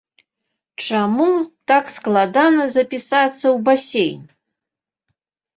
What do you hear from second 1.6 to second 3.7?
так складана запісацца ў